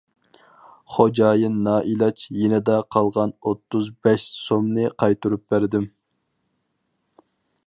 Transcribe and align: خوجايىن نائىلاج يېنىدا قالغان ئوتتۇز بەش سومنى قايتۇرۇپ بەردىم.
خوجايىن 0.93 1.59
نائىلاج 1.67 2.23
يېنىدا 2.39 2.79
قالغان 2.97 3.35
ئوتتۇز 3.43 3.93
بەش 4.09 4.27
سومنى 4.49 4.91
قايتۇرۇپ 5.03 5.49
بەردىم. 5.55 5.91